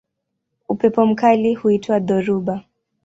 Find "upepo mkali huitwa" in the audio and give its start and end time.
0.69-1.99